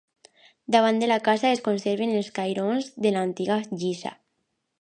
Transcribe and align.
Davant 0.75 1.01
de 1.03 1.09
la 1.11 1.17
casa 1.27 1.51
es 1.57 1.61
conserven 1.69 2.15
els 2.21 2.31
cairons 2.39 2.91
de 3.07 3.15
l'antiga 3.15 3.63
lliça. 3.75 4.17